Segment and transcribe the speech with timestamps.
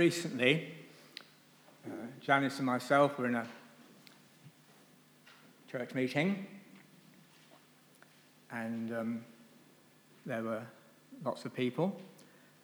[0.00, 0.66] recently,
[1.86, 1.90] uh,
[2.22, 3.46] Janice and myself were in a
[5.70, 6.46] church meeting,
[8.50, 9.24] and um,
[10.24, 10.62] there were
[11.22, 12.00] lots of people.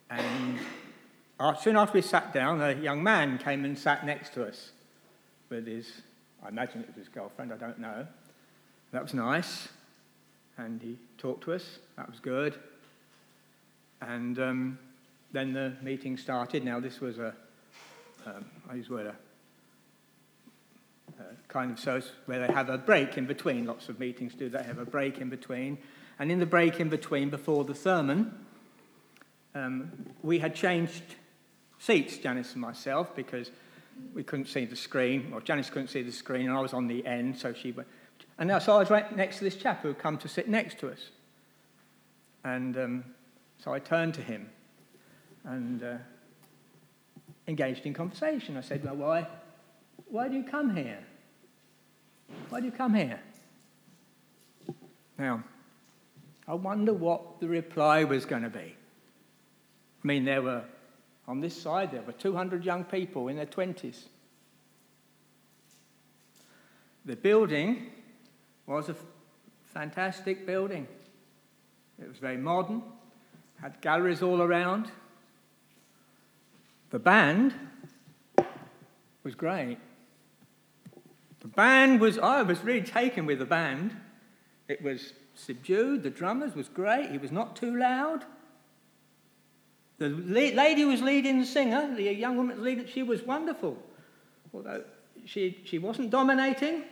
[0.09, 0.57] And
[1.61, 4.71] soon after we sat down, a young man came and sat next to us
[5.49, 6.01] with his,
[6.43, 8.07] I imagine it was his girlfriend, I don't know.
[8.93, 9.67] That was nice.
[10.57, 12.57] And he talked to us, that was good.
[14.01, 14.79] And um,
[15.37, 16.65] then the meeting started.
[16.65, 17.33] Now, this was a,
[18.25, 19.15] um, I use word, a,
[21.21, 23.65] a kind of so where they have a break in between.
[23.65, 25.77] Lots of meetings do They have a break in between.
[26.17, 28.33] And in the break in between, before the sermon,
[29.53, 29.91] um,
[30.23, 31.03] we had changed
[31.77, 33.51] seats, Janice and myself, because
[34.15, 36.87] we couldn't see the screen, or Janice couldn't see the screen, and I was on
[36.87, 37.87] the end, so she went.
[38.39, 40.49] And now, so I was right next to this chap who had come to sit
[40.49, 41.11] next to us.
[42.43, 43.03] And um,
[43.63, 44.49] so I turned to him
[45.47, 45.95] and uh,
[47.47, 48.57] engaged in conversation.
[48.57, 49.27] I said, Well, why,
[50.09, 50.99] why do you come here?
[52.49, 53.19] Why do you come here?
[55.17, 55.43] Now,
[56.47, 58.75] I wonder what the reply was going to be.
[60.03, 60.63] I mean, there were,
[61.27, 64.03] on this side, there were 200 young people in their 20s.
[67.05, 67.87] The building
[68.65, 68.95] was a
[69.65, 70.87] fantastic building.
[71.99, 72.83] It was very modern,
[73.61, 74.91] had galleries all around.
[76.89, 77.53] The band
[79.23, 79.77] was great.
[81.41, 83.95] The band was, I was really taken with the band.
[84.67, 88.23] It was subdued, the drummers was great, he was not too loud.
[89.97, 93.77] The lady was leading the singer, the young woman leading, she was wonderful.
[94.53, 94.83] Although
[95.25, 96.83] she, she wasn't dominating,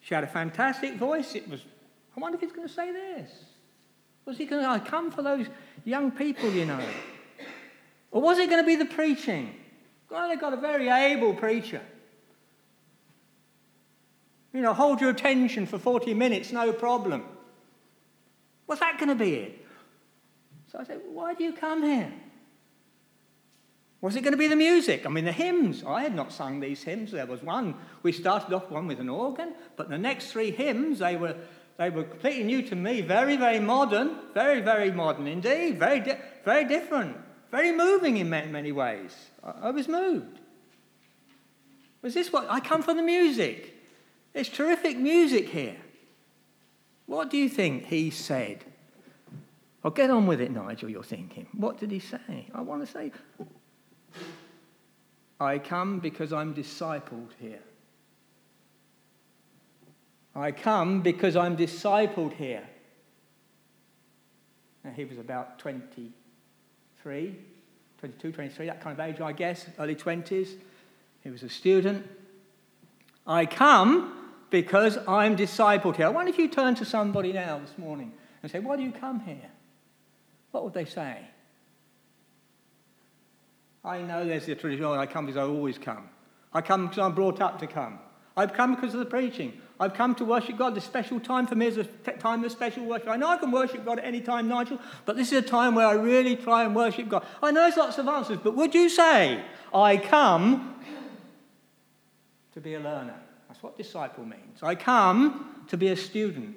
[0.00, 1.34] she had a fantastic voice.
[1.34, 1.60] It was,
[2.16, 3.30] I wonder if he's going to say this.
[4.24, 5.46] Was he going to I come for those
[5.84, 6.80] young people, you know?
[8.10, 9.54] Or was it going to be the preaching?
[10.10, 11.82] Well, they've got a very able preacher.
[14.52, 17.22] You know, hold your attention for 40 minutes, no problem.
[18.66, 19.66] Was that going to be it?
[20.72, 22.12] So I said, Why do you come here?
[24.00, 25.04] Was it going to be the music?
[25.04, 25.82] I mean, the hymns.
[25.84, 27.10] I had not sung these hymns.
[27.10, 27.74] There was one.
[28.04, 31.34] We started off one with an organ, but the next three hymns, they were,
[31.78, 33.00] they were completely new to me.
[33.00, 34.16] Very, very modern.
[34.34, 35.80] Very, very modern indeed.
[35.80, 37.16] Very, di- very different.
[37.50, 39.14] Very moving in many, ways.
[39.42, 40.38] I, was moved.
[42.02, 42.46] Was this what?
[42.50, 43.74] I come from the music.
[44.32, 45.76] There's terrific music here.
[47.06, 48.64] What do you think he said?
[49.82, 51.46] Oh, get on with it, Nigel, you're thinking.
[51.52, 52.48] What did he say?
[52.52, 53.12] I want to say,
[55.40, 57.62] I come because I'm discipled here.
[60.34, 62.68] I come because I'm discipled here.
[64.84, 65.58] Now, he was about
[67.08, 67.34] 23,
[68.00, 70.56] 22, 23, that kind of age, I guess, early 20s.
[71.24, 72.06] He was a student.
[73.26, 74.12] I come
[74.50, 76.04] because I'm discipled here.
[76.04, 78.92] I wonder if you turn to somebody now this morning and say, Why do you
[78.92, 79.50] come here?
[80.50, 81.20] What would they say?
[83.82, 86.10] I know there's a tradition, oh, I come because I always come.
[86.52, 88.00] I come because I'm brought up to come.
[88.38, 89.52] I've come because of the preaching.
[89.80, 90.76] I've come to worship God.
[90.76, 93.08] This special time for me is a time of special worship.
[93.08, 95.74] I know I can worship God at any time, Nigel, but this is a time
[95.74, 97.26] where I really try and worship God.
[97.42, 99.42] I know there's lots of answers, but would you say,
[99.74, 100.76] I come
[102.52, 103.16] to be a learner?
[103.48, 104.62] That's what disciple means.
[104.62, 106.56] I come to be a student.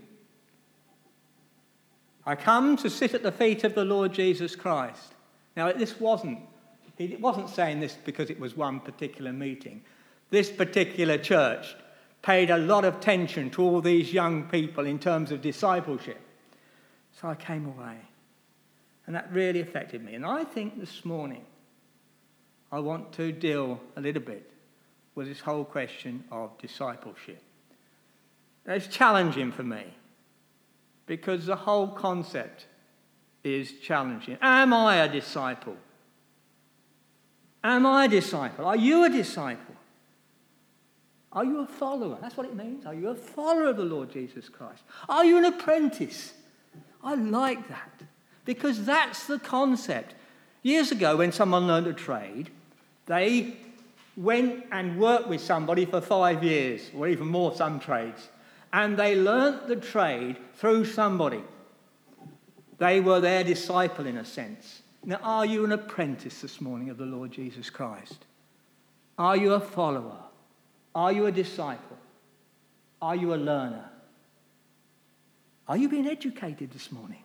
[2.27, 5.15] I come to sit at the feet of the Lord Jesus Christ.
[5.57, 6.41] Now, this wasn't,
[6.95, 9.81] he wasn't saying this because it was one particular meeting.
[10.31, 11.75] This particular church
[12.21, 16.19] paid a lot of attention to all these young people in terms of discipleship.
[17.19, 17.97] So I came away.
[19.05, 20.15] And that really affected me.
[20.15, 21.43] And I think this morning
[22.71, 24.49] I want to deal a little bit
[25.15, 27.43] with this whole question of discipleship.
[28.65, 29.83] It's challenging for me
[31.07, 32.67] because the whole concept
[33.43, 34.37] is challenging.
[34.41, 35.75] Am I a disciple?
[37.63, 38.66] Am I a disciple?
[38.66, 39.75] Are you a disciple?
[41.33, 42.17] Are you a follower?
[42.22, 42.85] That's what it means.
[42.85, 44.83] Are you a follower of the Lord Jesus Christ?
[45.07, 46.33] Are you an apprentice?
[47.03, 48.03] I like that
[48.45, 50.16] because that's the concept.
[50.61, 52.49] Years ago, when someone learned a trade,
[53.05, 53.55] they
[54.17, 58.27] went and worked with somebody for five years, or even more, some trades,
[58.73, 61.41] and they learnt the trade through somebody.
[62.77, 64.81] They were their disciple in a sense.
[65.03, 68.25] Now, are you an apprentice this morning of the Lord Jesus Christ?
[69.17, 70.17] Are you a follower?
[70.93, 71.97] Are you a disciple?
[73.02, 73.90] Are you a learner?
[75.67, 77.23] Are you being educated this morning?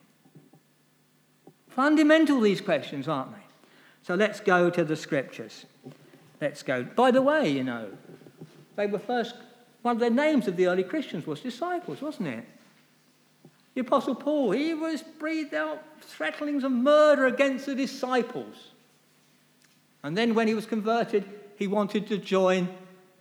[1.68, 3.42] Fundamental, these questions, aren't they?
[4.02, 5.66] So let's go to the scriptures.
[6.40, 6.84] Let's go.
[6.84, 7.90] By the way, you know,
[8.76, 9.34] they were first,
[9.82, 12.44] one of the names of the early Christians was disciples, wasn't it?
[13.74, 18.68] The Apostle Paul, he was breathed out threatenings of murder against the disciples.
[20.02, 21.24] And then when he was converted,
[21.58, 22.68] he wanted to join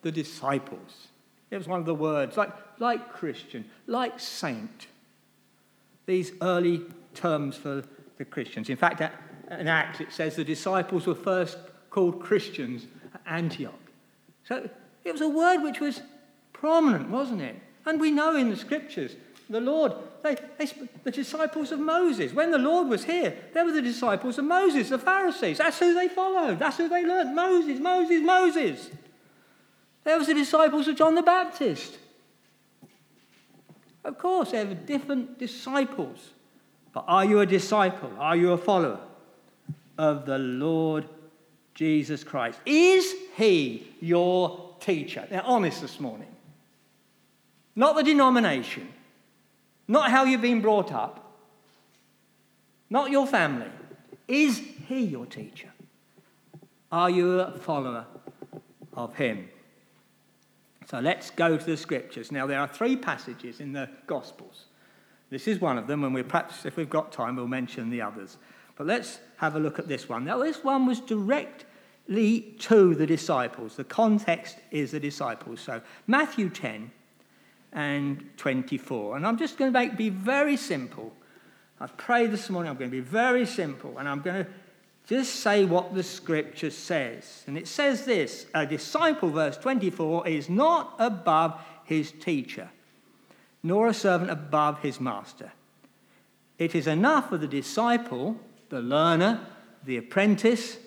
[0.06, 1.08] the disciples.
[1.50, 4.86] It was one of the words, like, like Christian, like saint.
[6.06, 6.84] These early
[7.16, 7.84] terms for
[8.20, 8.70] the Christians.
[8.70, 11.58] In fact, in Acts, it says the disciples were first
[11.90, 12.86] called Christians
[13.16, 13.74] at Antioch.
[14.48, 14.70] So
[15.04, 16.02] it was a word which was
[16.54, 17.56] prominent, wasn't it?
[17.88, 19.16] And we know in the scriptures,
[19.50, 20.68] the Lord, they, they,
[21.04, 24.90] the disciples of Moses, when the Lord was here, they were the disciples of Moses,
[24.90, 25.58] the Pharisees.
[25.58, 26.60] That's who they followed.
[26.60, 27.36] That's who they learned.
[27.36, 28.90] Moses, Moses, Moses.
[30.06, 31.98] There was the disciples of John the Baptist.
[34.04, 36.32] Of course, they were different disciples.
[36.94, 38.12] But are you a disciple?
[38.20, 39.00] Are you a follower
[39.98, 41.10] of the Lord
[41.74, 42.60] Jesus Christ?
[42.68, 45.28] Is he your teacher?
[45.32, 46.30] Now, honest this morning.
[47.76, 48.88] Not the denomination,
[49.88, 51.34] not how you've been brought up,
[52.90, 53.68] not your family.
[54.28, 55.70] Is he your teacher?
[56.92, 58.06] Are you a follower
[58.94, 59.50] of him?
[60.90, 62.32] So let's go to the scriptures.
[62.32, 64.66] Now, there are three passages in the Gospels.
[65.30, 68.02] This is one of them, and we perhaps, if we've got time, we'll mention the
[68.02, 68.38] others.
[68.76, 70.26] But let's have a look at this one.
[70.26, 73.76] Now, this one was directly to the disciples.
[73.76, 75.60] The context is the disciples.
[75.60, 76.92] So, Matthew 10
[77.74, 79.18] and 24.
[79.18, 81.14] And I'm just going to make, be very simple.
[81.80, 84.52] I've prayed this morning, I'm going to be very simple, and I'm going to
[85.06, 87.44] just say what the scripture says.
[87.48, 92.70] And it says this a disciple, verse 24, is not above his teacher,
[93.62, 95.52] nor a servant above his master.
[96.58, 98.38] It is enough for the disciple,
[98.70, 99.46] the learner,
[99.84, 100.78] the apprentice,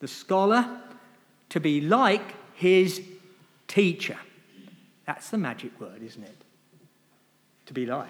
[0.00, 0.80] the scholar,
[1.50, 3.02] to be like his
[3.68, 4.18] teacher.
[5.06, 6.36] That's the magic word, isn't it?
[7.66, 8.08] To be like.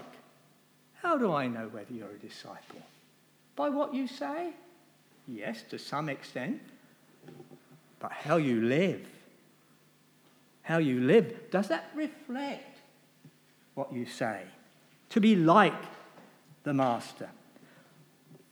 [1.02, 2.80] How do I know whether you're a disciple?
[3.56, 4.52] By what you say?
[5.28, 6.60] Yes, to some extent.
[7.98, 9.06] But how you live,
[10.62, 12.78] how you live, does that reflect
[13.74, 14.42] what you say?
[15.10, 15.72] To be like
[16.64, 17.28] the Master.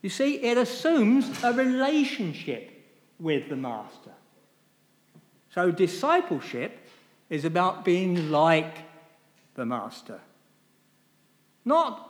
[0.03, 2.71] You see, it assumes a relationship
[3.19, 4.13] with the Master.
[5.53, 6.79] So, discipleship
[7.29, 8.79] is about being like
[9.55, 10.21] the Master.
[11.65, 12.09] Not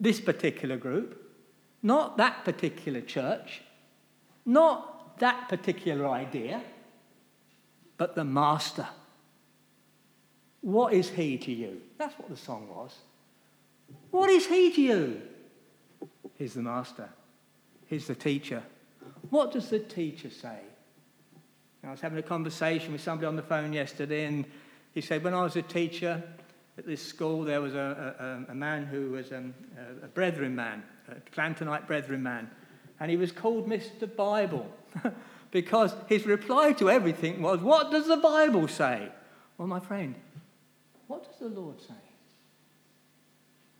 [0.00, 1.29] this particular group,
[1.82, 3.62] not that particular church,
[4.44, 6.62] not that particular idea,
[7.96, 8.86] but the Master.
[10.60, 11.80] What is He to you?
[11.98, 12.96] That's what the song was.
[14.10, 15.22] What is He to you?
[16.36, 17.08] He's the Master,
[17.86, 18.62] He's the teacher.
[19.30, 20.58] What does the teacher say?
[21.82, 24.44] I was having a conversation with somebody on the phone yesterday, and
[24.92, 26.22] he said, When I was a teacher
[26.76, 29.54] at this school, there was a, a, a man who was um,
[30.02, 30.99] a brethren man, a
[31.34, 32.50] Glantonite brethren man,
[32.98, 34.14] and he was called Mr.
[34.14, 34.66] Bible
[35.50, 39.08] because his reply to everything was, What does the Bible say?
[39.58, 40.14] Well, my friend,
[41.06, 41.94] what does the Lord say?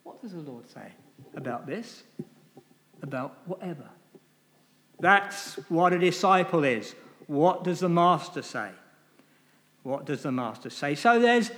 [0.03, 0.93] What does the Lord say
[1.35, 2.03] about this?
[3.03, 3.89] About whatever.
[4.99, 6.95] That's what a disciple is.
[7.27, 8.71] What does the master say?
[9.83, 10.95] What does the master say?
[10.95, 11.51] So there's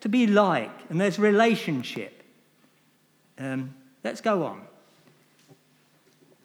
[0.00, 2.22] to be like, and there's relationship.
[3.38, 4.62] Um, let's go on.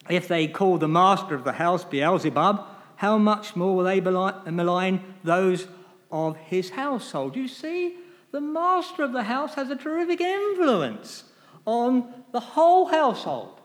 [0.08, 5.02] If they call the master of the house Beelzebub, how much more will they malign
[5.22, 5.66] those
[6.10, 7.36] of his household?
[7.36, 7.96] You see,
[8.30, 11.24] the master of the house has a terrific influence
[11.64, 13.60] on the whole household.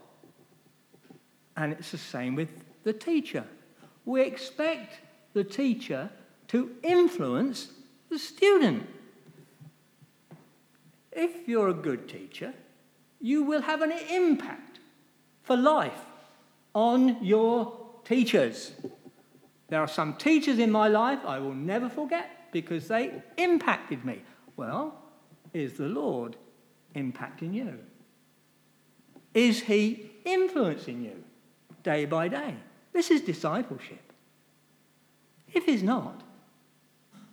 [1.57, 2.49] And it's the same with
[2.83, 3.43] the teacher.
[4.05, 4.99] We expect
[5.33, 6.09] the teacher
[6.47, 7.69] to influence
[8.09, 8.87] the student.
[11.11, 12.53] If you're a good teacher,
[13.19, 14.79] you will have an impact
[15.43, 16.05] for life
[16.79, 18.71] on your teachers.
[19.67, 24.21] There are some teachers in my life I will never forget because they impacted me.
[24.55, 24.95] Well,
[25.53, 26.37] is the Lord
[26.95, 27.79] impacting you?
[29.33, 31.21] Is He influencing you
[31.83, 32.55] day by day?
[32.93, 34.13] This is discipleship.
[35.53, 36.23] If he's not,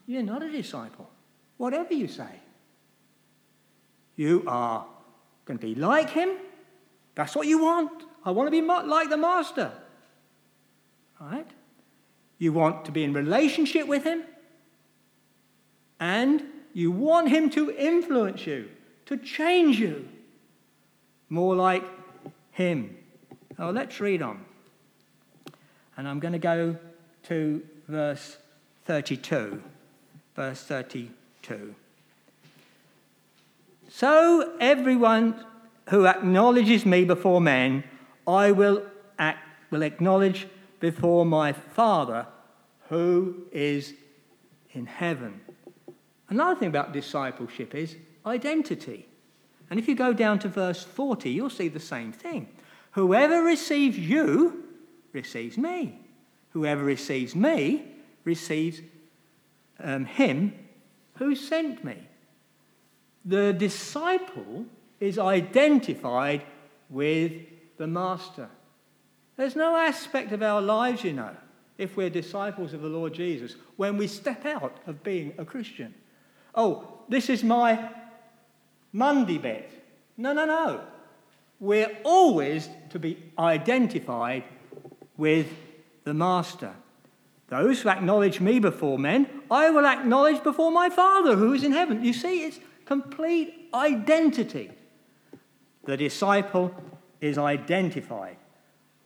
[0.07, 1.09] you're not a disciple,
[1.57, 2.41] whatever you say.
[4.17, 4.87] You are
[5.45, 6.31] going to be like him.
[7.15, 8.03] That's what you want.
[8.27, 9.73] I want to be like the master.
[11.21, 11.47] Right?
[12.39, 14.25] You want to be in relationship with him.
[16.01, 16.43] And
[16.75, 18.69] you want him to influence you,
[19.07, 20.09] to change you.
[21.31, 21.85] More like
[22.51, 22.97] him.
[23.59, 24.45] Oh, let's read on.
[25.97, 26.77] And I'm going to go
[27.29, 28.37] to verse
[28.85, 29.63] 32.
[30.35, 31.75] Verse 32.
[33.89, 35.43] So everyone
[35.89, 37.85] who acknowledges me before men,
[38.27, 38.83] I will,
[39.19, 39.39] act,
[39.71, 40.47] will acknowledge
[40.81, 42.27] before my Father
[42.89, 43.95] who is
[44.73, 45.41] in heaven.
[46.29, 49.07] Another thing about discipleship is identity.
[49.71, 52.49] And if you go down to verse 40, you'll see the same thing.
[52.93, 54.65] Whoever receives you
[55.13, 55.99] receives me.
[56.51, 57.85] Whoever receives me
[58.25, 58.81] receives
[59.81, 60.55] um, him
[61.17, 61.97] who sent me.
[63.25, 64.67] The disciple
[65.01, 66.43] is identified
[66.89, 67.33] with
[67.77, 68.49] the master.
[69.37, 71.37] There's no aspect of our lives, you know,
[71.79, 75.95] if we're disciples of the Lord Jesus, when we step out of being a Christian.
[76.55, 77.91] Oh, this is my
[78.93, 79.71] Monday bit.
[80.17, 80.81] No, no, no.
[81.61, 84.45] We're always to be identified
[85.17, 85.49] with
[86.05, 86.73] the Master.
[87.49, 91.73] Those who acknowledge me before men, I will acknowledge before my Father who is in
[91.73, 92.05] heaven.
[92.05, 94.71] You see, it's complete identity.
[95.85, 96.75] The disciple
[97.21, 98.37] is identified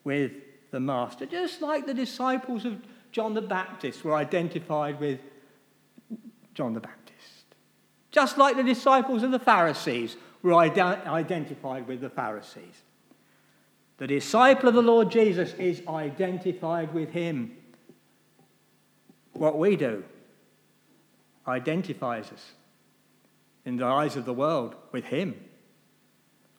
[0.04, 0.32] with
[0.70, 2.76] the Master, just like the disciples of
[3.12, 5.20] John the Baptist were identified with
[6.54, 7.00] John the Baptist.
[8.10, 12.82] Just like the disciples of the Pharisees were identified with the Pharisees.
[13.98, 17.56] The disciple of the Lord Jesus is identified with him.
[19.32, 20.04] What we do
[21.46, 22.52] identifies us
[23.64, 25.34] in the eyes of the world with him.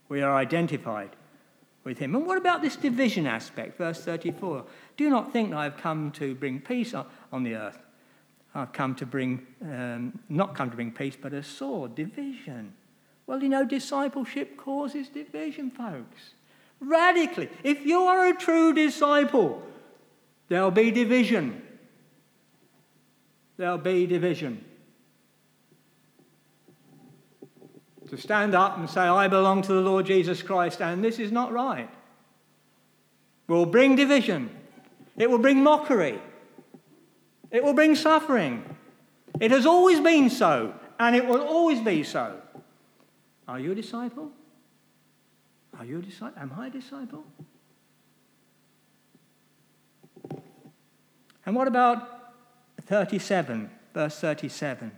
[0.08, 1.16] We are identified
[1.84, 2.16] with him.
[2.16, 3.78] And what about this division aspect?
[3.78, 4.66] Verse 34
[4.98, 6.94] Do not think that I have come to bring peace
[7.32, 7.80] on the earth.
[8.54, 12.74] I've come to bring, um, not come to bring peace, but a sword, division.
[13.26, 16.34] Well, you know, discipleship causes division, folks.
[16.82, 17.50] Radically.
[17.64, 19.64] If you are a true disciple,
[20.50, 21.62] there'll be division.
[23.56, 24.66] There'll be division.
[28.12, 31.32] To stand up and say, I belong to the Lord Jesus Christ, and this is
[31.32, 31.90] not right,
[33.48, 34.50] will bring division.
[35.16, 36.20] It will bring mockery.
[37.52, 38.66] It will bring suffering.
[39.40, 42.42] It has always been so, and it will always be so.
[43.48, 44.30] Are you a disciple?
[45.80, 46.38] Are you a disciple?
[46.38, 47.24] Am I a disciple?
[51.46, 52.34] And what about
[52.88, 54.92] 37, verse 37?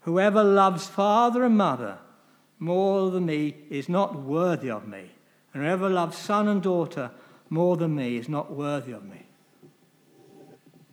[0.00, 1.98] Whoever loves father and mother
[2.58, 5.10] more than me is not worthy of me,
[5.52, 7.10] and whoever loves son and daughter
[7.50, 9.26] more than me is not worthy of me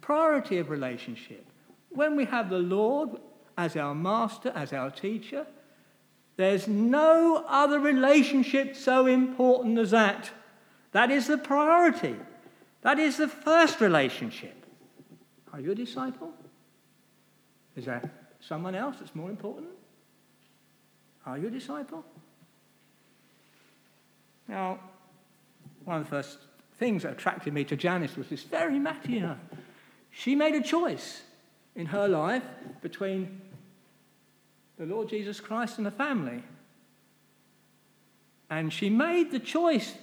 [0.03, 1.45] priority of relationship.
[1.89, 3.09] When we have the Lord
[3.57, 5.47] as our master, as our teacher,
[6.35, 10.29] there's no other relationship so important as that.
[10.91, 12.15] That is the priority.
[12.81, 14.55] That is the first relationship.
[15.53, 16.33] Are you a disciple?
[17.75, 19.69] Is there someone else that's more important?
[21.25, 22.03] Are you a disciple?
[24.47, 24.79] Now,
[25.85, 26.37] one of the first
[26.77, 29.37] things that attracted me to Janice was this very matter.
[30.11, 31.21] She made a choice
[31.75, 32.43] in her life
[32.81, 33.41] between
[34.77, 36.43] the Lord Jesus Christ and the family.
[38.49, 39.95] And she made the choice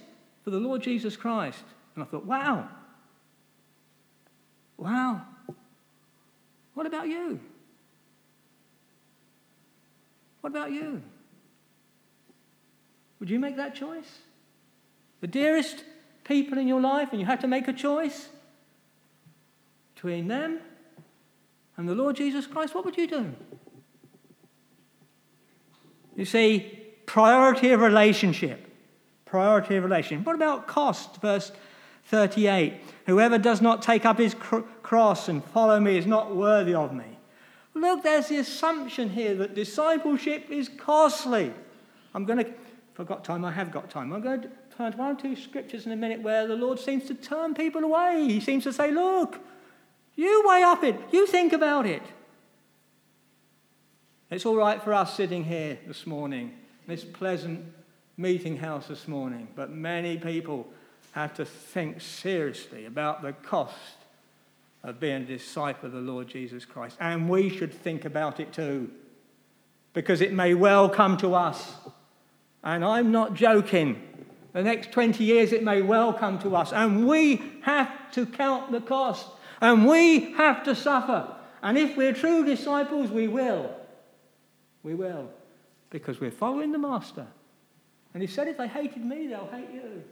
[0.43, 1.63] for the Lord Jesus Christ.
[1.95, 2.67] And I thought, wow.
[4.77, 5.21] Wow.
[6.73, 7.39] What about you?
[10.41, 11.01] What about you?
[13.19, 14.19] Would you make that choice?
[15.21, 15.83] The dearest
[16.23, 18.29] people in your life, and you had to make a choice?
[20.01, 20.59] between them
[21.77, 23.31] and the Lord Jesus Christ, what would you do?
[26.15, 28.67] You see, priority of relationship.
[29.25, 30.25] Priority of relationship.
[30.25, 31.21] What about cost?
[31.21, 31.51] Verse
[32.05, 36.73] 38 Whoever does not take up his cr- cross and follow me is not worthy
[36.73, 37.10] of me.
[37.73, 41.53] Look, there's the assumption here that discipleship is costly.
[42.13, 44.11] I'm going to, if I've got time, I have got time.
[44.11, 46.79] I'm going to turn to one or two scriptures in a minute where the Lord
[46.79, 48.25] seems to turn people away.
[48.27, 49.39] He seems to say, Look,
[50.15, 50.99] you weigh up it.
[51.11, 52.03] You think about it.
[54.29, 56.53] It's all right for us sitting here this morning,
[56.87, 57.65] this pleasant
[58.17, 60.67] meeting house this morning, but many people
[61.13, 63.75] have to think seriously about the cost
[64.83, 66.97] of being a disciple of the Lord Jesus Christ.
[66.99, 68.89] And we should think about it too,
[69.93, 71.73] because it may well come to us.
[72.63, 74.01] And I'm not joking.
[74.53, 76.73] The next 20 years, it may well come to us.
[76.73, 79.27] And we have to count the cost.
[79.61, 81.27] And we have to suffer.
[81.63, 83.73] And if we're true disciples, we will.
[84.83, 85.29] We will.
[85.89, 87.27] Because we're following the Master.
[88.13, 90.03] And he said, if they hated me, they'll hate you.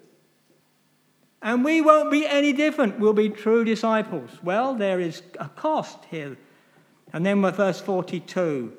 [1.42, 3.00] And we won't be any different.
[3.00, 4.30] We'll be true disciples.
[4.44, 6.38] Well, there is a cost here.
[7.14, 8.74] And then with verse 42,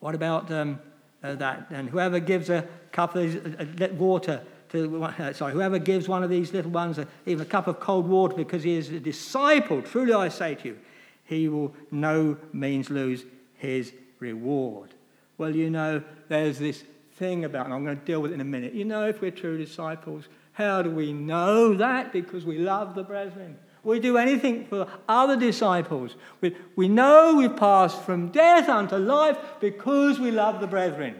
[0.00, 0.80] what about um,
[1.22, 1.66] uh, that?
[1.70, 6.30] And whoever gives a cup of uh, water to, uh, sorry, whoever gives one of
[6.30, 9.82] these little ones a, even a cup of cold water because he is a disciple,
[9.82, 10.78] truly I say to you,
[11.24, 14.94] he will no means lose his reward.
[15.36, 16.84] Well, you know, there's this
[17.16, 18.74] thing about, and I'm going to deal with it in a minute.
[18.74, 20.28] You know, if we're true disciples,
[20.58, 22.12] how do we know that?
[22.12, 23.56] Because we love the brethren.
[23.84, 26.16] We do anything for other disciples.
[26.40, 31.14] We, we know we've passed from death unto life because we love the brethren.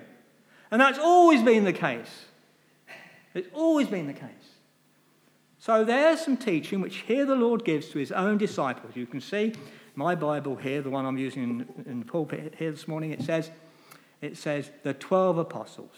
[0.73, 2.27] And that's always been the case.
[3.33, 4.29] It's always been the case.
[5.61, 8.97] So there's some teaching which here the Lord gives to his own disciples.
[8.97, 9.53] You can see
[9.95, 13.23] my Bible here, the one I'm using in, in the pulpit here this morning, it
[13.23, 13.53] says,
[14.21, 15.93] it says the 12 apostles.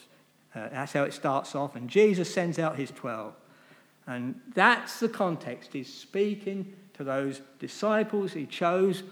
[0.53, 1.75] Uh, that's how it starts off.
[1.75, 3.33] And Jesus sends out his 12.
[4.07, 5.73] And that's the context.
[5.73, 9.03] He's speaking to those disciples he chose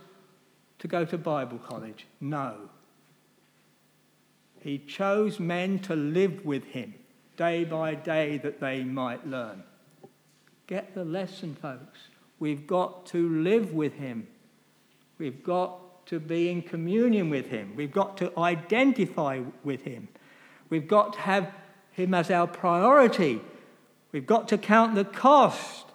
[0.79, 2.07] to go to Bible college.
[2.19, 2.69] No.
[4.61, 6.93] He chose men to live with him
[7.37, 9.63] day by day that they might learn.
[10.67, 11.99] Get the lesson, folks.
[12.39, 14.27] We've got to live with him.
[15.17, 17.73] We've got to be in communion with him.
[17.75, 20.09] We've got to identify with him.
[20.69, 21.51] We've got to have
[21.91, 23.41] him as our priority.
[24.11, 25.85] We've got to count the cost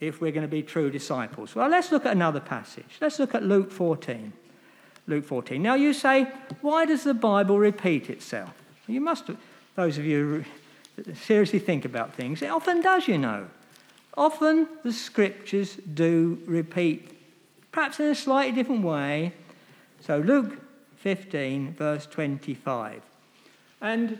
[0.00, 1.54] if we're going to be true disciples.
[1.54, 2.98] Well, let's look at another passage.
[3.00, 4.32] Let's look at Luke 14.
[5.06, 5.62] Luke 14.
[5.62, 6.24] Now, you say,
[6.60, 8.52] why does the Bible repeat itself?
[8.86, 9.30] You must,
[9.74, 10.44] those of you
[10.96, 13.46] who seriously think about things, it often does, you know.
[14.16, 17.10] Often the scriptures do repeat,
[17.72, 19.32] perhaps in a slightly different way.
[20.00, 20.58] So, Luke
[20.96, 23.02] 15, verse 25.
[23.80, 24.18] And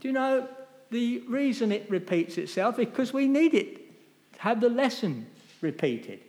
[0.00, 0.48] do you know
[0.90, 2.76] the reason it repeats itself?
[2.76, 3.76] Because we need it
[4.34, 5.26] to have the lesson
[5.60, 6.20] repeated.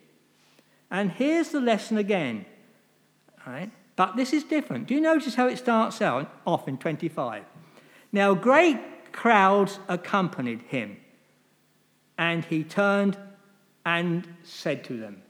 [0.90, 2.46] And here's the lesson again.
[3.46, 3.72] Right?
[3.96, 4.88] But this is different.
[4.88, 7.44] Do you notice how it starts out off in 25?
[8.12, 8.80] Now, great
[9.12, 10.98] crowds accompanied him,
[12.18, 13.18] and he turned
[13.86, 15.22] and said to them.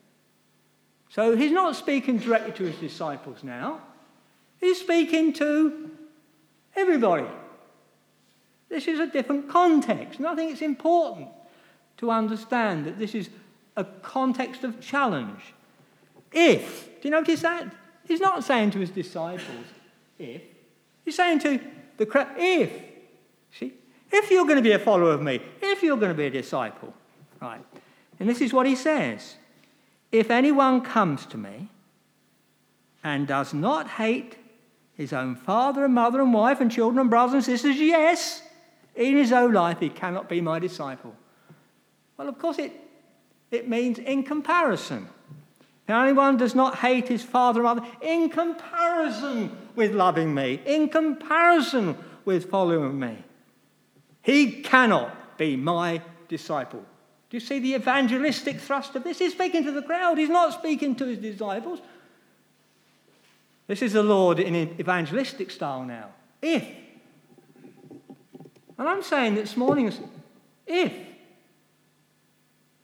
[1.10, 3.82] So he's not speaking directly to his disciples now,
[4.60, 5.92] he's speaking to
[6.76, 7.28] everybody.
[8.70, 11.30] This is a different context, and I think it's important
[11.98, 13.30] to understand that this is
[13.76, 15.54] a context of challenge.
[16.32, 17.72] If, do you notice that?
[18.08, 19.66] He's not saying to his disciples,
[20.18, 20.42] if.
[21.06, 21.60] He's saying to
[21.98, 22.72] the crowd, if.
[23.58, 23.74] See?
[24.12, 26.30] If you're going to be a follower of me, if you're going to be a
[26.30, 26.94] disciple.
[27.42, 27.64] Right.
[28.20, 29.36] And this is what he says
[30.12, 31.70] If anyone comes to me
[33.04, 34.38] and does not hate
[34.96, 38.42] his own father and mother and wife and children and brothers and sisters, yes,
[38.96, 41.16] in his own life, he cannot be my disciple.
[42.18, 42.72] Well, of course, it,
[43.50, 45.08] it means in comparison.
[45.88, 50.90] Now, anyone does not hate his father or mother in comparison with loving me, in
[50.90, 53.18] comparison with following me.
[54.22, 56.84] He cannot be my disciple.
[57.30, 59.20] Do you see the evangelistic thrust of this?
[59.20, 61.82] He's speaking to the crowd, he's not speaking to his disciples.
[63.74, 66.10] This is the Lord in evangelistic style now.
[66.44, 66.64] If
[68.78, 69.92] and I'm saying this morning,
[70.68, 70.94] if,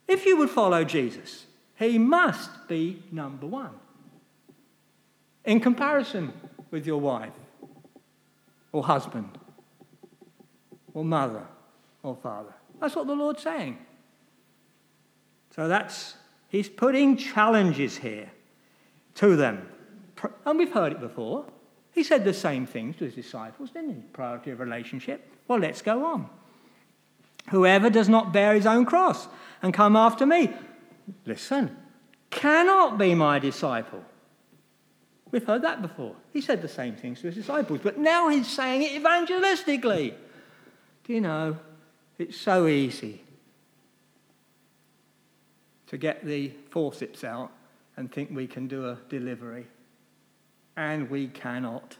[0.07, 3.75] if you would follow Jesus, he must be number one.
[5.45, 6.33] In comparison
[6.71, 7.33] with your wife,
[8.71, 9.37] or husband,
[10.95, 11.45] or mother,
[12.01, 12.55] or father.
[12.81, 13.77] That's what the Lord's saying.
[15.55, 16.15] So that's,
[16.47, 18.31] he's putting challenges here
[19.13, 19.67] to them.
[20.45, 21.45] And we've heard it before.
[21.91, 24.01] He said the same things to his disciples, didn't he?
[24.13, 25.27] Priority of relationship.
[25.47, 26.29] Well, let's go on.
[27.49, 29.27] Whoever does not bear his own cross
[29.61, 30.53] and come after me,
[31.25, 31.75] listen,
[32.29, 34.03] cannot be my disciple.
[35.31, 36.15] We've heard that before.
[36.33, 40.13] He said the same things to his disciples, but now he's saying it evangelistically.
[41.03, 41.57] Do you know,
[42.17, 43.21] it's so easy
[45.87, 47.51] to get the forceps out
[47.97, 49.67] and think we can do a delivery,
[50.79, 51.97] and we cannot.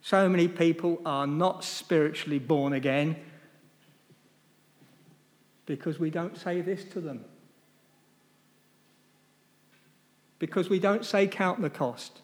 [0.00, 3.16] So many people are not spiritually born again
[5.66, 7.24] because we don't say this to them.
[10.38, 12.20] Because we don't say count the cost.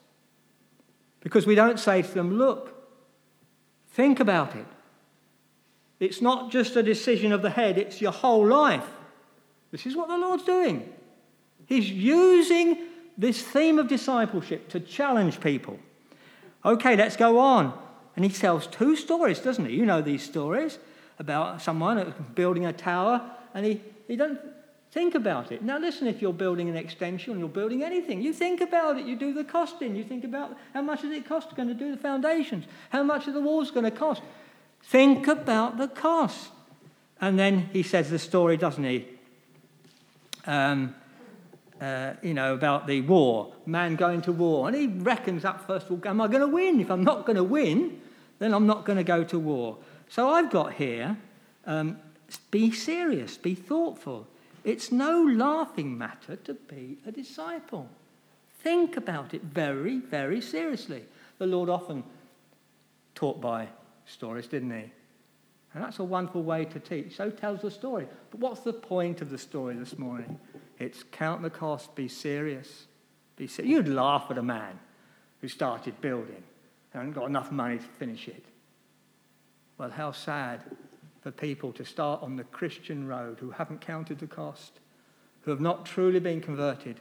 [1.19, 2.89] Because we don't say to them, look,
[3.91, 4.67] think about it.
[5.99, 8.87] It's not just a decision of the head, it's your whole life.
[9.73, 10.89] This is what the Lord's doing.
[11.67, 12.79] He's using
[13.19, 15.79] this theme of discipleship to challenge people.
[16.65, 17.73] Okay, let's go on.
[18.17, 19.75] And he tells two stories, doesn't he?
[19.75, 20.79] You know these stories
[21.19, 23.23] about someone building a tower
[23.55, 24.41] and he, he doesn't
[24.91, 25.63] think about it.
[25.63, 29.07] Now, listen, if you're building an extension, you're building anything, you think about it.
[29.07, 29.95] You do the costing.
[29.95, 32.65] You think about how much does it cost going to do the foundations?
[32.91, 34.23] How much are the walls going to cost?
[34.83, 36.49] Think about the cost.
[37.21, 39.07] And then he says the story, doesn't he?
[40.47, 40.95] Um,
[41.81, 44.69] uh, you know, about the war, man going to war.
[44.69, 46.81] And he reckons up, first of all, am I going to win?
[46.81, 48.01] If I'm not going to win,
[48.39, 49.79] then I'm not going to go to war.
[50.09, 51.17] So I've got here
[51.67, 51.99] um,
[52.51, 54.27] be serious, be thoughtful.
[54.65, 57.89] It's no laughing matter to be a disciple.
[58.61, 61.05] Think about it very, very seriously.
[61.39, 62.03] The Lord often
[63.15, 63.69] taught by
[64.07, 64.91] stories, didn't he?
[65.75, 67.17] And that's a wonderful way to teach.
[67.17, 68.07] So tells the story.
[68.31, 70.39] But what's the point of the story this morning?
[70.79, 72.87] It's count the cost, be serious.
[73.37, 74.79] Be ser- You'd laugh at a man
[75.41, 76.43] who started building
[76.93, 78.45] and got enough money to finish it.
[79.79, 80.63] Well, how sad
[81.21, 84.81] for people to start on the Christian road who haven't counted the cost,
[85.43, 87.01] who have not truly been converted,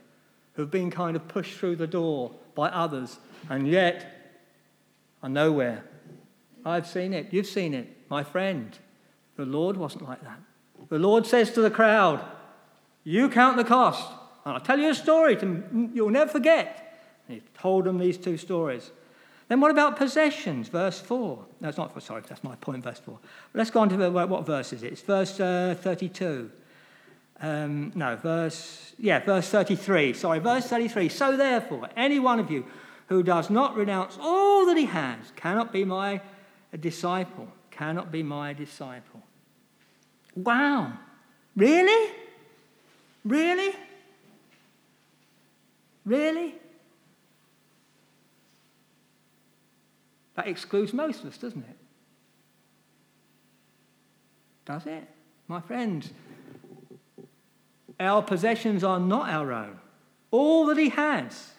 [0.53, 4.41] who have been kind of pushed through the door by others, and yet
[5.21, 5.83] are nowhere.
[6.65, 7.27] I've seen it.
[7.31, 7.87] You've seen it.
[8.09, 8.77] My friend,
[9.37, 10.39] the Lord wasn't like that.
[10.89, 12.23] The Lord says to the crowd,
[13.05, 14.11] You count the cost.
[14.43, 17.01] And I'll tell you a story to, you'll never forget.
[17.27, 18.91] And he told them these two stories.
[19.47, 20.67] Then what about possessions?
[20.67, 21.45] Verse 4.
[21.61, 23.17] No, it's not, sorry, that's my point, verse 4.
[23.53, 24.91] But let's go on to what verse is it?
[24.91, 26.51] It's verse uh, 32.
[27.41, 30.13] Um, no, verse, yeah, verse 33.
[30.13, 31.09] Sorry, verse 33.
[31.09, 32.65] So therefore, any one of you
[33.07, 36.21] who does not renounce all that he has cannot be my
[36.79, 37.47] disciple.
[37.71, 39.21] Cannot be my disciple.
[40.35, 40.93] Wow.
[41.55, 42.11] Really?
[43.25, 43.75] Really?
[46.05, 46.55] Really?
[50.35, 51.77] That excludes most of us, doesn't it?
[54.65, 55.07] Does it?
[55.47, 56.11] My friends,
[57.99, 59.79] our possessions are not our own.
[60.31, 61.51] All that he has.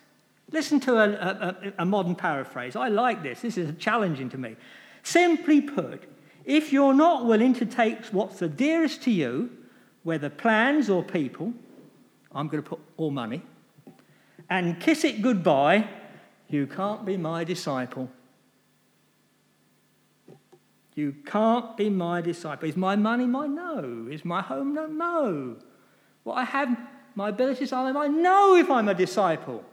[0.53, 2.77] Listen to a, a, a, modern paraphrase.
[2.77, 3.41] I like this.
[3.41, 4.57] This is challenging to me.
[5.03, 6.05] Simply put,
[6.45, 9.51] if you're not willing to take what's the dearest to you,
[10.07, 11.53] whether plans or people,
[12.33, 13.43] I'm going to put all money,
[14.49, 15.89] and kiss it goodbye,
[16.49, 18.09] you can't be my disciple.
[20.95, 22.69] You can't be my disciple.
[22.69, 23.57] Is my money mine?
[23.57, 24.07] No.
[24.09, 24.75] Is my home?
[24.75, 24.87] No.
[24.87, 25.57] No.
[26.23, 26.79] What I have,
[27.17, 28.23] my abilities are mine?
[28.23, 29.65] No, if I'm a disciple.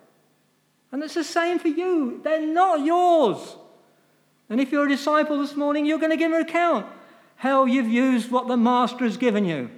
[0.92, 2.22] And it's the same for you.
[2.24, 3.56] They're not yours.
[4.50, 6.88] And if you're a disciple this morning, you're going to give an account
[7.36, 9.70] how you've used what the Master has given you.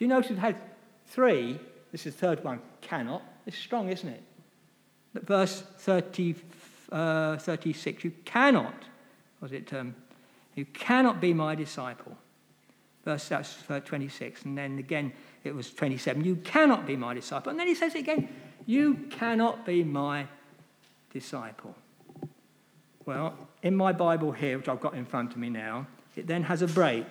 [0.00, 0.56] Do you notice it had
[1.08, 1.60] three?
[1.92, 2.62] This is the third one.
[2.80, 3.22] Cannot.
[3.44, 4.22] It's strong, isn't it?
[5.12, 6.50] Verse 34
[6.90, 8.04] uh, 36.
[8.04, 8.74] You cannot,
[9.42, 9.94] was it, um,
[10.54, 12.16] you cannot be my disciple.
[13.04, 14.46] Verse that's 26.
[14.46, 15.12] And then again,
[15.44, 16.24] it was 27.
[16.24, 17.50] You cannot be my disciple.
[17.50, 18.26] And then he says it again.
[18.64, 20.28] You cannot be my
[21.12, 21.76] disciple.
[23.04, 25.86] Well, in my Bible here, which I've got in front of me now,
[26.16, 27.04] it then has a break.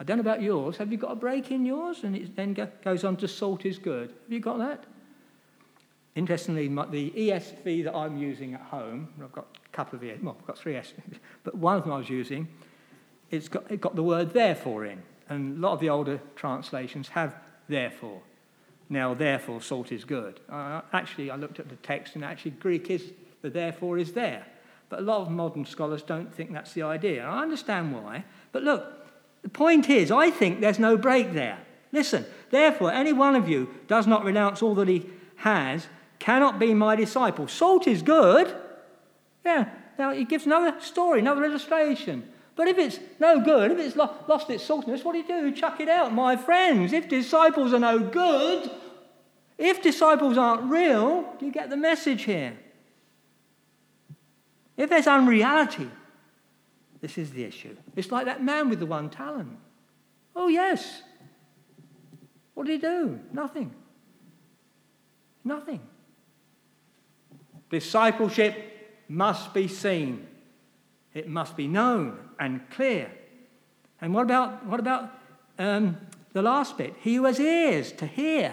[0.00, 0.76] I don't know about yours.
[0.76, 2.04] Have you got a break in yours?
[2.04, 4.10] And it then goes on to salt is good.
[4.10, 4.84] Have you got that?
[6.14, 10.36] Interestingly, the ESV that I'm using at home, I've got a couple of ESV, well,
[10.38, 12.48] I've got three ESVs, but one of them I was using,
[13.30, 15.02] it's got, it got the word therefore in.
[15.28, 17.36] And a lot of the older translations have
[17.68, 18.20] therefore.
[18.88, 20.40] Now, therefore, salt is good.
[20.48, 24.46] Uh, actually, I looked at the text, and actually, Greek is the therefore is there.
[24.88, 27.24] But a lot of modern scholars don't think that's the idea.
[27.24, 28.24] I understand why.
[28.52, 28.97] But look,
[29.42, 31.58] the point is, I think there's no break there.
[31.92, 35.86] Listen, therefore, any one of you does not renounce all that he has
[36.18, 37.48] cannot be my disciple.
[37.48, 38.54] Salt is good.
[39.44, 42.28] Yeah, now he gives another story, another illustration.
[42.56, 45.52] But if it's no good, if it's lost its saltiness, what do you do?
[45.52, 46.92] Chuck it out, my friends.
[46.92, 48.68] If disciples are no good,
[49.56, 52.58] if disciples aren't real, do you get the message here?
[54.76, 55.88] If there's unreality,
[57.00, 57.76] this is the issue.
[57.96, 59.56] It's like that man with the one talent.
[60.34, 61.02] Oh, yes.
[62.54, 63.20] What did he do?
[63.32, 63.74] Nothing.
[65.44, 65.80] Nothing.
[67.70, 70.26] Discipleship must be seen,
[71.14, 73.10] it must be known and clear.
[74.00, 75.10] And what about, what about
[75.58, 75.96] um,
[76.32, 76.94] the last bit?
[77.00, 78.52] He who has ears to hear,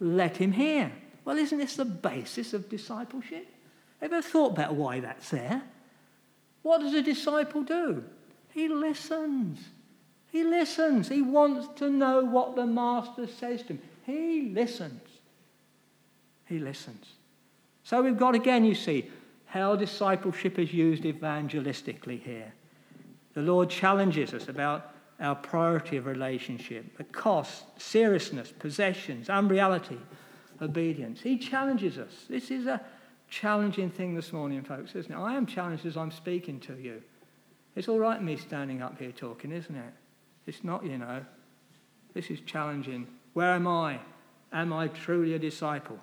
[0.00, 0.92] let him hear.
[1.24, 3.46] Well, isn't this the basis of discipleship?
[4.00, 5.62] Ever thought about why that's there?
[6.66, 8.02] What does a disciple do?
[8.52, 9.60] He listens.
[10.32, 11.08] He listens.
[11.08, 13.82] He wants to know what the master says to him.
[14.04, 15.00] He listens.
[16.46, 17.06] He listens.
[17.84, 19.08] So we've got again, you see,
[19.44, 22.52] how discipleship is used evangelistically here.
[23.34, 30.00] The Lord challenges us about our priority of relationship, the cost, seriousness, possessions, unreality,
[30.60, 31.20] obedience.
[31.20, 32.24] He challenges us.
[32.28, 32.80] This is a
[33.28, 35.16] challenging thing this morning, folks, isn't it?
[35.16, 37.02] I am challenged as I'm speaking to you.
[37.74, 39.92] It's all right me standing up here talking, isn't it?
[40.46, 41.24] It's not, you know.
[42.14, 43.06] This is challenging.
[43.34, 44.00] Where am I?
[44.52, 45.98] Am I truly a disciple?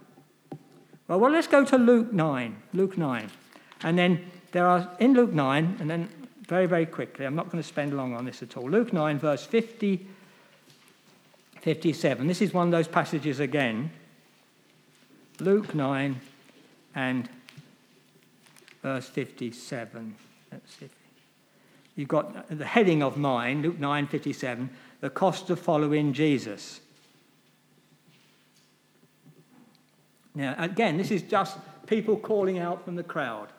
[1.08, 2.56] Well, well, let's go to Luke 9.
[2.74, 3.30] Luke 9.
[3.84, 6.10] And then there are, in Luke 9, and then
[6.48, 8.70] very, very quickly, I'm not going to spend long on this at all.
[8.70, 10.06] Luke 9, verse 50,
[11.62, 12.28] 57.
[12.28, 13.92] This is one of those passages again.
[15.40, 16.22] Luke 9
[16.96, 17.30] and
[18.82, 20.16] verse 57.
[20.52, 20.90] Let's see.
[21.96, 24.70] You've got the heading of mine, Luke 9, 57,
[25.02, 26.82] the cost of following Jesus.
[30.36, 33.50] Now, again, this is just people calling out from the crowd.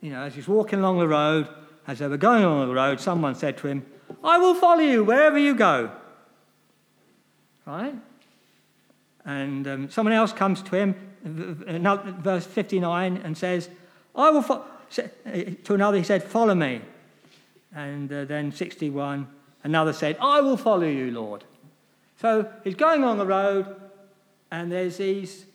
[0.00, 1.48] You know, as he's walking along the road,
[1.86, 3.86] as they were going along the road, someone said to him,
[4.22, 5.90] I will follow you wherever you go.
[7.66, 7.94] Right?
[9.24, 13.68] And um, someone else comes to him, verse 59, and says,
[14.14, 14.64] I will follow.
[14.90, 16.82] To another, he said, Follow me.
[17.74, 19.26] And uh, then 61,
[19.64, 21.44] another said, I will follow you, Lord.
[22.20, 23.74] So he's going on the road,
[24.50, 25.46] and there's these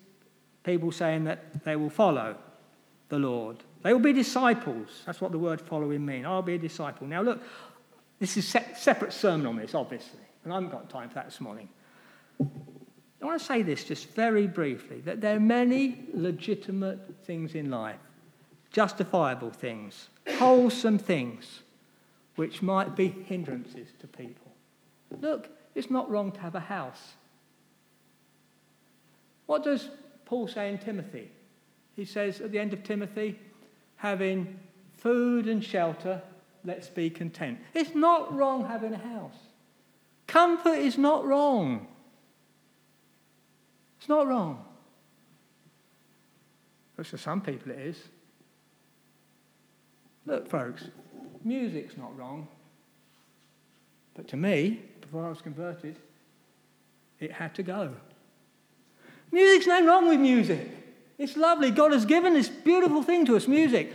[0.63, 2.35] people saying that they will follow
[3.09, 3.57] the Lord.
[3.83, 5.03] They will be disciples.
[5.05, 6.25] That's what the word following means.
[6.25, 7.07] I'll be a disciple.
[7.07, 7.41] Now, look,
[8.19, 11.25] this is a separate sermon on this, obviously, and I haven't got time for that
[11.25, 11.69] this morning.
[13.21, 17.71] I want to say this just very briefly that there are many legitimate things in
[17.71, 17.99] life,
[18.71, 21.61] justifiable things, wholesome things,
[22.35, 24.51] which might be hindrances to people.
[25.19, 27.13] Look, it's not wrong to have a house.
[29.47, 29.89] What does
[30.25, 31.31] Paul say in Timothy?
[31.95, 33.39] He says at the end of Timothy,
[33.95, 34.59] having
[34.97, 36.21] food and shelter,
[36.63, 37.57] let's be content.
[37.73, 39.37] It's not wrong having a house.
[40.27, 41.87] Comfort is not wrong.
[43.99, 44.63] It's not wrong.
[46.95, 47.97] But for some people it is.
[50.25, 50.85] Look, folks,
[51.43, 52.47] music's not wrong.
[54.15, 55.95] But to me, before I was converted,
[57.19, 57.91] it had to go.
[59.31, 60.69] Music's nothing wrong with music.
[61.17, 61.71] It's lovely.
[61.71, 63.93] God has given this beautiful thing to us, music.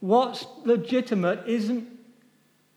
[0.00, 1.88] What's legitimate isn't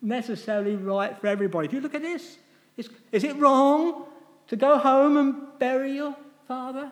[0.02, 1.68] necessarily right for everybody.
[1.68, 2.38] If you look at this,
[2.78, 4.06] is, is it wrong
[4.48, 6.16] to go home and bury your
[6.48, 6.92] father?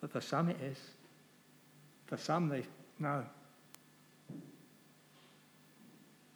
[0.00, 0.78] But for some it is.
[2.06, 2.64] For some, they,
[2.98, 3.24] no.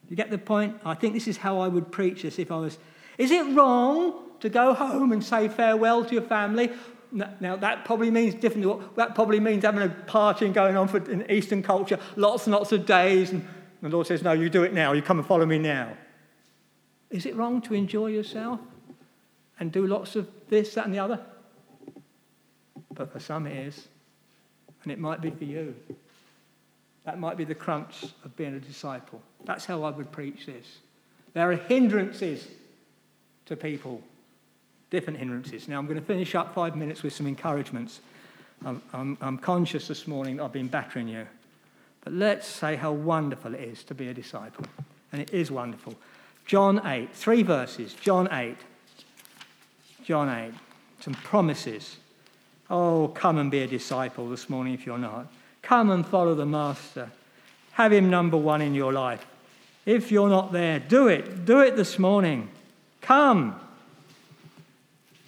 [0.09, 0.77] You get the point?
[0.85, 2.79] I think this is how I would preach this if I was.
[3.19, 6.71] Is it wrong to go home and say farewell to your family?
[7.13, 8.97] Now, that probably means different.
[8.97, 12.55] That probably means having a party and going on for, in Eastern culture, lots and
[12.55, 13.31] lots of days.
[13.33, 13.47] And
[13.81, 14.93] the Lord says, No, you do it now.
[14.93, 15.97] You come and follow me now.
[17.11, 18.61] Is it wrong to enjoy yourself
[19.59, 21.21] and do lots of this, that, and the other?
[22.92, 23.88] But for some, it is.
[24.83, 25.75] And it might be for you.
[27.05, 29.23] That might be the crunch of being a disciple.
[29.45, 30.79] That's how I would preach this.
[31.35, 32.47] There are hindrances
[33.47, 34.03] to people
[34.90, 35.69] different hindrances.
[35.69, 38.01] Now, I'm going to finish up five minutes with some encouragements.
[38.64, 41.27] I'm, I'm, I'm conscious this morning that I've been battering you.
[42.03, 44.64] But let's say how wonderful it is to be a disciple.
[45.12, 45.95] And it is wonderful.
[46.47, 47.95] John 8, three verses.
[47.95, 48.57] John 8.
[50.07, 50.53] John 8.
[51.01, 51.97] Some promises.
[52.71, 55.27] Oh, come and be a disciple this morning if you're not.
[55.62, 57.11] Come and follow the Master.
[57.73, 59.27] Have him number one in your life.
[59.85, 61.45] If you're not there, do it.
[61.45, 62.49] Do it this morning.
[63.01, 63.59] Come.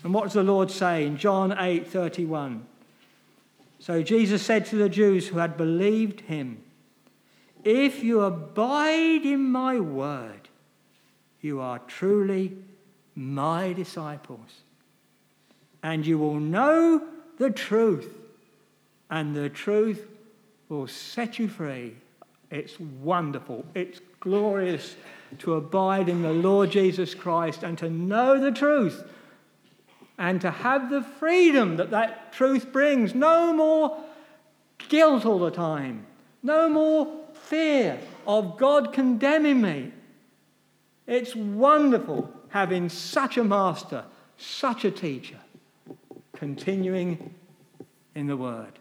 [0.05, 2.65] And what does the Lord say in John 8 31?
[3.81, 6.63] So Jesus said to the Jews who had believed him,
[7.65, 10.49] If you abide in my word,
[11.41, 12.57] you are truly
[13.17, 14.61] my disciples.
[15.83, 17.03] And you will know
[17.39, 18.13] the truth,
[19.11, 20.07] and the truth
[20.69, 21.97] will set you free.
[22.51, 23.65] It's wonderful.
[23.75, 24.97] It's glorious
[25.39, 29.05] to abide in the Lord Jesus Christ and to know the truth
[30.19, 33.15] and to have the freedom that that truth brings.
[33.15, 33.97] No more
[34.89, 36.07] guilt all the time,
[36.43, 39.93] no more fear of God condemning me.
[41.07, 44.05] It's wonderful having such a master,
[44.37, 45.39] such a teacher,
[46.39, 47.35] continuing
[48.15, 48.79] in the Word.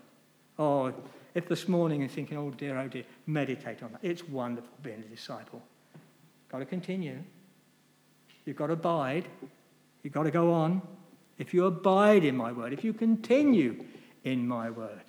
[0.59, 0.93] Oh,
[1.33, 4.01] if this morning you're thinking, oh dear, oh dear, meditate on that.
[4.03, 5.61] It's wonderful being a disciple.
[6.51, 7.17] Got to continue.
[8.45, 9.25] You've got to abide.
[10.03, 10.81] You've got to go on
[11.37, 13.83] if you abide in my word, if you continue
[14.23, 15.03] in my word,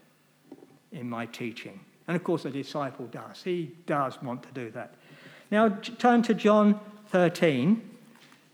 [0.93, 1.81] in my teaching.
[2.07, 3.43] And of course, a disciple does.
[3.43, 4.95] He does want to do that.
[5.51, 7.83] Now, turn to John 13.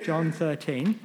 [0.04, 0.98] John 13.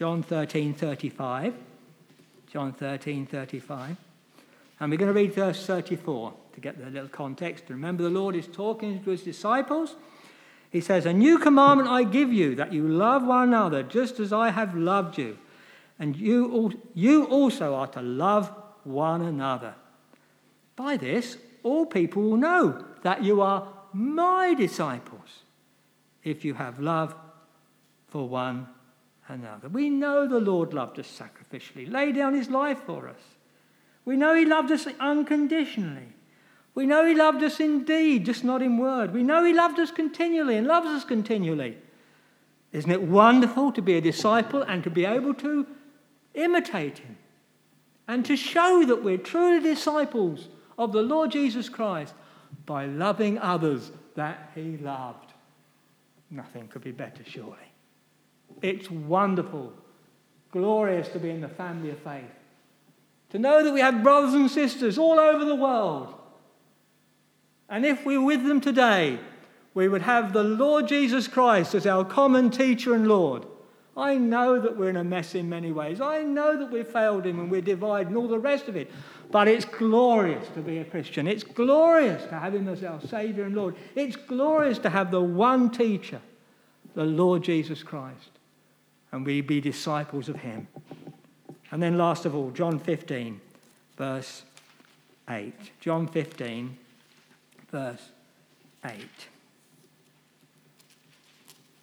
[0.00, 1.52] John 13, 35.
[2.50, 3.96] John 13, 35.
[4.80, 7.64] And we're going to read verse 34 to get the little context.
[7.68, 9.96] Remember, the Lord is talking to his disciples.
[10.70, 14.32] He says, A new commandment I give you, that you love one another just as
[14.32, 15.36] I have loved you.
[15.98, 18.50] And you, you also are to love
[18.84, 19.74] one another.
[20.76, 25.42] By this, all people will know that you are my disciples
[26.24, 27.14] if you have love
[28.08, 28.66] for one
[29.30, 29.68] another.
[29.68, 33.20] We know the Lord loved us sacrificially, laid down his life for us.
[34.04, 36.08] We know he loved us unconditionally.
[36.74, 39.12] We know he loved us indeed, just not in word.
[39.12, 41.76] We know he loved us continually and loves us continually.
[42.72, 45.66] Isn't it wonderful to be a disciple and to be able to
[46.34, 47.16] imitate him
[48.06, 52.14] and to show that we're truly disciples of the Lord Jesus Christ
[52.66, 55.32] by loving others that he loved?
[56.30, 57.69] Nothing could be better, surely.
[58.62, 59.72] It's wonderful,
[60.52, 62.24] glorious to be in the family of faith.
[63.30, 66.14] To know that we have brothers and sisters all over the world
[67.70, 69.20] and if we're with them today,
[69.74, 73.46] we would have the Lord Jesus Christ as our common teacher and Lord.
[73.96, 76.00] I know that we're in a mess in many ways.
[76.00, 78.90] I know that we've failed Him and we're divided and all the rest of it.
[79.30, 81.28] But it's glorious to be a Christian.
[81.28, 83.76] It's glorious to have Him as our Savior and Lord.
[83.94, 86.20] It's glorious to have the one teacher,
[86.94, 88.30] the Lord Jesus Christ,
[89.12, 90.68] and we be disciples of Him.
[91.70, 93.40] And then, last of all, John 15,
[93.96, 94.42] verse
[95.28, 95.54] 8.
[95.80, 96.76] John 15,
[97.70, 98.10] verse
[98.84, 98.92] 8.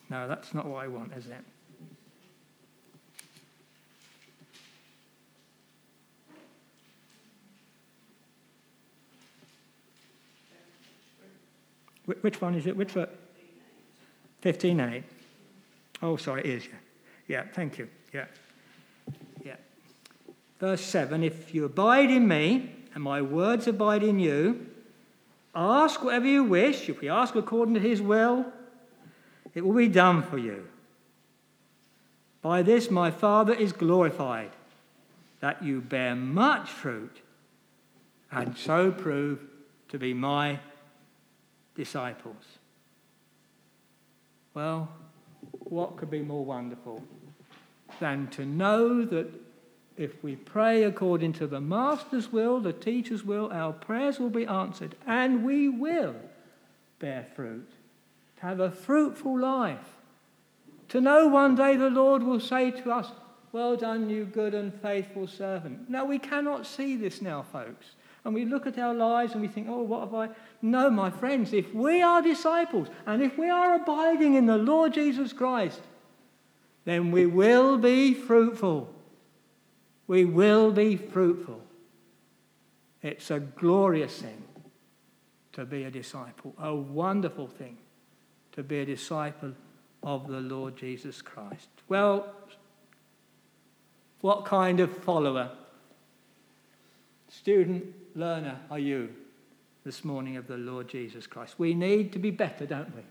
[0.10, 1.44] No, that's not what I want, is it?
[12.22, 12.78] Which one is it?
[12.78, 13.08] Which one?
[14.42, 15.04] 15.8.
[16.02, 16.66] Oh, sorry, it is.
[16.66, 16.72] Yeah.
[17.28, 17.90] Yeah, thank you.
[18.14, 18.26] Yeah.
[19.44, 19.56] Yeah.
[20.60, 24.68] Verse 7 If you abide in me and my words abide in you,
[25.60, 26.88] Ask whatever you wish.
[26.88, 28.46] If we ask according to his will,
[29.56, 30.68] it will be done for you.
[32.44, 34.52] By this my Father is glorified,
[35.40, 37.22] that you bear much fruit
[38.32, 39.40] and so prove
[39.90, 40.60] to be my
[41.74, 42.60] disciples.
[44.54, 44.90] Well,
[45.72, 47.04] what could be more wonderful
[48.00, 49.28] than to know that
[49.98, 54.46] if we pray according to the Master's will, the teacher's will, our prayers will be
[54.46, 56.16] answered and we will
[57.00, 57.70] bear fruit,
[58.38, 59.96] to have a fruitful life.
[60.90, 63.12] To know one day the Lord will say to us,
[63.52, 65.90] Well done, you good and faithful servant.
[65.90, 67.88] Now, we cannot see this now, folks.
[68.28, 70.30] And we look at our lives and we think, Oh, what have I?
[70.62, 74.94] No, my friends, if we are disciples and if we are abiding in the Lord
[74.94, 75.82] Jesus Christ,
[76.86, 78.94] then we will be fruitful
[80.08, 81.62] we will be fruitful.
[83.02, 84.44] It's a glorious thing
[85.54, 87.78] to be a disciple, a wonderful thing
[88.54, 89.54] to be a disciple
[90.02, 91.68] of the Lord Jesus Christ.
[91.90, 92.34] Well,
[94.22, 95.52] what kind of follower,
[97.30, 97.86] student,
[98.18, 99.10] learner are you
[99.86, 101.56] this morning of the Lord Jesus Christ?
[101.58, 103.04] We need to be better, don't we?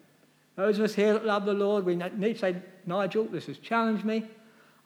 [0.57, 3.59] Those of us here that love the Lord, we need to say, Nigel, this has
[3.59, 4.25] challenged me.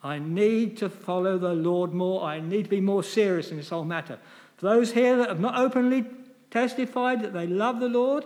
[0.03, 2.23] I need to follow the Lord more.
[2.23, 4.19] I need to be more serious in this whole matter.
[4.57, 6.05] For those here that have not openly
[6.51, 8.25] testified that they love the Lord,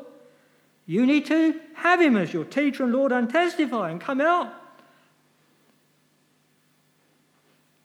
[0.86, 4.52] you need to have Him as your teacher and Lord and testify and come out.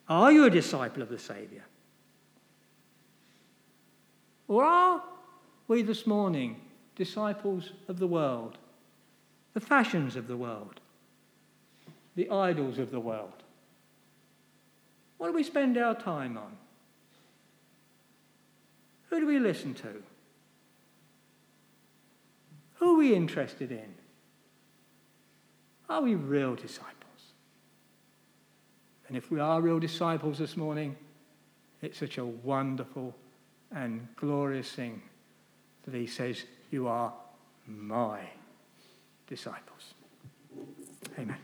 [0.08, 1.64] Are you a disciple of the Saviour?
[4.50, 5.04] Or are
[5.68, 6.60] we this morning
[6.96, 8.58] disciples of the world,
[9.54, 10.82] the fashions of the world,
[12.16, 13.44] the idols of the world?
[15.20, 16.58] What do we spend our time on?
[19.10, 20.02] Who do we listen to?
[22.76, 23.94] Who are we interested in?
[25.88, 26.96] Are we real disciples?
[29.08, 30.96] And if we are real disciples this morning,
[31.82, 33.14] it's such a wonderful
[33.72, 35.02] and glorious thing
[35.86, 37.14] that he says, You are
[37.68, 38.22] my
[39.28, 39.94] disciples.
[41.18, 41.38] Amen.